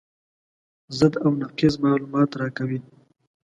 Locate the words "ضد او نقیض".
0.97-1.73